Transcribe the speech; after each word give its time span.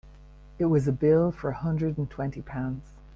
It 0.57 0.65
was 0.65 0.87
a 0.87 0.91
bill 0.91 1.31
for 1.31 1.51
a 1.51 1.55
hundred 1.55 1.99
and 1.99 2.09
twenty 2.09 2.41
pounds. 2.41 2.97